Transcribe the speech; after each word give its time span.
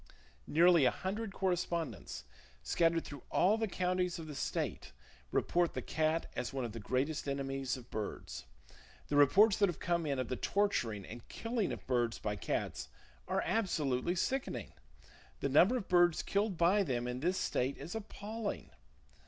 Nearly 0.47 0.85
a 0.85 0.89
hundred 0.89 1.31
correspondents, 1.31 2.23
scattered 2.63 3.05
through 3.05 3.21
all 3.29 3.55
the 3.59 3.67
counties 3.67 4.17
of 4.17 4.25
the 4.25 4.33
state, 4.33 4.93
report 5.31 5.75
the 5.75 5.81
cat 5.83 6.25
as 6.35 6.51
one 6.51 6.65
of 6.65 6.71
the 6.71 6.79
greatest 6.79 7.29
enemies 7.29 7.77
of 7.77 7.91
birds. 7.91 8.45
The 9.09 9.15
reports 9.15 9.57
that 9.57 9.69
have 9.69 9.77
come 9.77 10.07
in 10.07 10.17
of 10.17 10.27
the 10.27 10.35
torturing 10.35 11.05
and 11.05 11.27
killing 11.27 11.71
of 11.71 11.85
birds 11.85 12.17
by 12.17 12.35
cats 12.35 12.89
are 13.27 13.43
absolutely 13.45 14.15
sickening. 14.15 14.73
The 15.39 15.49
number 15.49 15.77
of 15.77 15.87
birds 15.87 16.23
killed 16.23 16.57
by 16.57 16.81
them 16.81 17.07
in 17.07 17.19
this 17.19 17.37
state 17.37 17.77
is 17.77 17.93
appalling. 17.93 18.71